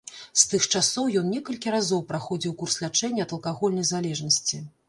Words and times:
З 0.43 0.45
тых 0.53 0.63
часоў 0.77 1.11
ён 1.21 1.27
некалькі 1.33 1.75
разоў 1.77 2.01
праходзіў 2.13 2.57
курс 2.63 2.81
лячэння 2.85 3.29
ад 3.29 3.37
алкагольнай 3.39 3.91
залежнасці. 3.95 4.67